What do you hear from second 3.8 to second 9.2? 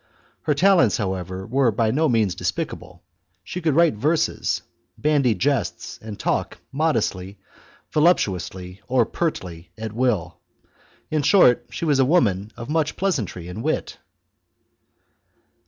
verses, bandy jests, and talk modestly, voluptuously, or